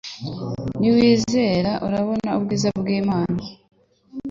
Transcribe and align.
Niwizera 0.79 1.71
urabona 1.87 2.29
ubwiza 2.37 2.69
bw'Imana. 2.79 3.41